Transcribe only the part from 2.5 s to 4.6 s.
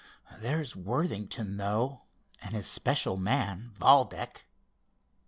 his special man, Valdec."